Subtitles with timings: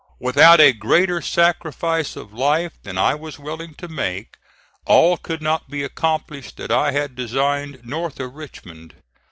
[0.19, 4.37] Without a greater sacrifice of life than I was willing to make,
[4.83, 8.95] all could not be accomplished that I had designed north of Richmond.